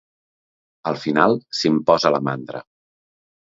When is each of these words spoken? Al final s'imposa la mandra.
Al 0.91 0.97
final 1.03 1.37
s'imposa 1.59 2.13
la 2.17 2.23
mandra. 2.31 2.63